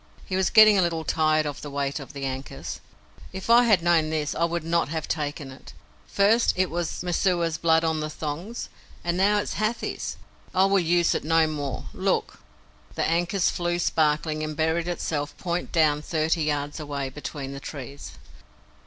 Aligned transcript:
He 0.25 0.35
was 0.35 0.49
getting 0.49 0.79
a 0.79 0.81
little 0.81 1.03
tired 1.03 1.45
of 1.45 1.61
the 1.61 1.69
weight 1.69 1.99
of 1.99 2.13
the 2.13 2.23
ankus. 2.25 2.79
"If 3.31 3.51
I 3.51 3.65
had 3.65 3.83
known 3.83 4.09
this, 4.09 4.33
I 4.33 4.45
would 4.45 4.63
not 4.63 4.89
have 4.89 5.07
taken 5.07 5.51
it. 5.51 5.73
First 6.07 6.55
it 6.57 6.71
was 6.71 7.03
Messua's 7.03 7.59
blood 7.59 7.83
on 7.83 7.99
the 7.99 8.09
thongs, 8.09 8.67
and 9.03 9.15
now 9.15 9.37
it 9.37 9.43
is 9.43 9.53
Hathi's. 9.59 10.17
I 10.55 10.65
will 10.65 10.79
use 10.79 11.13
it 11.13 11.23
no 11.23 11.45
more. 11.45 11.85
Look!" 11.93 12.39
The 12.95 13.03
ankus 13.03 13.51
flew 13.51 13.77
sparkling, 13.77 14.41
and 14.43 14.57
buried 14.57 14.87
itself 14.87 15.37
point 15.37 15.71
down 15.71 16.01
thirty 16.01 16.45
yards 16.45 16.79
away, 16.79 17.09
between 17.09 17.51
the 17.51 17.59
trees. 17.59 18.13